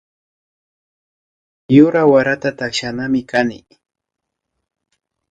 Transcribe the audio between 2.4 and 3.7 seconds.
takshanami kani